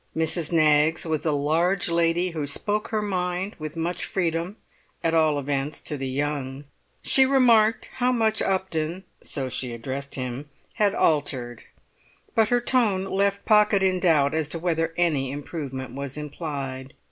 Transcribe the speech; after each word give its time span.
Mrs. 0.17 0.51
Knaggs 0.51 1.05
was 1.05 1.27
a 1.27 1.31
large 1.31 1.87
lady 1.87 2.31
who 2.31 2.47
spoke 2.47 2.87
her 2.87 3.03
mind 3.03 3.55
with 3.59 3.77
much 3.77 4.03
freedom, 4.03 4.57
at 5.03 5.13
all 5.13 5.37
events 5.37 5.79
to 5.81 5.95
the 5.95 6.09
young. 6.09 6.63
She 7.03 7.23
remarked 7.23 7.91
how 7.97 8.11
much 8.11 8.41
Upton 8.41 9.03
(so 9.21 9.47
she 9.47 9.73
addressed 9.73 10.15
him) 10.15 10.49
had 10.73 10.95
altered; 10.95 11.61
but 12.33 12.49
her 12.49 12.61
tone 12.61 13.03
left 13.03 13.45
Pocket 13.45 13.83
in 13.83 13.99
doubt 13.99 14.33
as 14.33 14.49
to 14.49 14.57
whether 14.57 14.91
any 14.97 15.29
improvement 15.29 15.93
was 15.93 16.17
implied. 16.17 16.95